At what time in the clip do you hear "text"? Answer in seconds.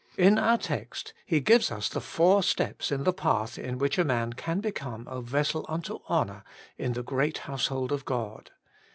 0.57-1.13